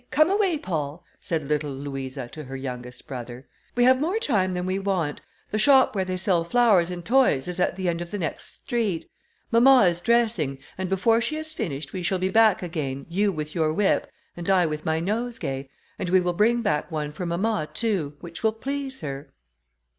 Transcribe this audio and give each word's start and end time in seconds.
come 0.09 0.31
away, 0.31 0.57
Paul," 0.57 1.05
said 1.19 1.47
little 1.47 1.69
Louisa 1.75 2.27
to 2.29 2.45
her 2.45 2.55
youngest 2.57 3.05
brother, 3.05 3.47
"we 3.75 3.83
have 3.83 4.01
more 4.01 4.17
time 4.17 4.53
than 4.53 4.65
we 4.65 4.79
want; 4.79 5.21
the 5.51 5.59
shop 5.59 5.93
where 5.93 6.03
they 6.03 6.17
sell 6.17 6.43
flowers 6.43 6.89
and 6.89 7.05
toys 7.05 7.47
is 7.47 7.59
at 7.59 7.75
the 7.75 7.87
end 7.87 8.01
of 8.01 8.09
the 8.09 8.17
next 8.17 8.45
street; 8.63 9.07
mamma 9.51 9.81
is 9.85 10.01
dressing, 10.01 10.57
and 10.75 10.89
before 10.89 11.21
she 11.21 11.35
has 11.35 11.53
finished 11.53 11.93
we 11.93 12.01
shall 12.01 12.17
be 12.17 12.29
back 12.29 12.63
again, 12.63 13.05
you 13.09 13.31
with 13.31 13.53
your 13.53 13.71
whip, 13.71 14.09
and 14.35 14.49
I 14.49 14.65
with 14.65 14.87
my 14.87 14.99
nosegay, 14.99 15.69
and 15.99 16.09
we 16.09 16.19
will 16.19 16.33
bring 16.33 16.63
back 16.63 16.89
one 16.89 17.11
for 17.11 17.27
mamma 17.27 17.67
too, 17.71 18.15
which 18.21 18.41
will 18.41 18.53
please 18.53 19.01
her." 19.01 19.31